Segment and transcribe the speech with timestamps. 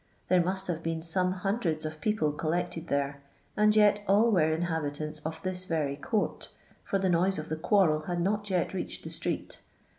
[0.29, 3.21] There must have been some hundreds of people collected there,
[3.55, 4.01] and yet.
[4.07, 6.49] all were .inhabitants of this very court,
[6.83, 9.61] for the noise of the quarrel had not yet reached the street.